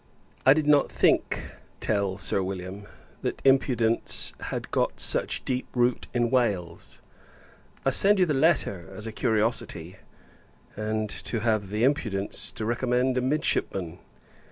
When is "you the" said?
8.17-8.33